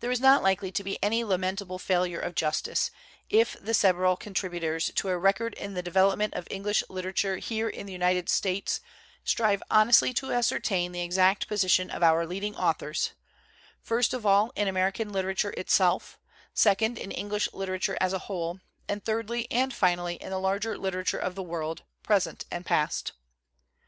[0.00, 2.90] There is not likely to be any lamentable failure of justice,
[3.30, 7.86] if the several contributors to a record of the development of English literature here in
[7.86, 8.80] the United States
[9.22, 13.12] strive honestly to as certain the exact position of our leading authors,
[13.80, 16.18] first of all in American literature itself,
[16.52, 18.58] second in English literature as a whole,
[18.88, 23.12] and thirdly and finally in the larger literature of the world, present and past.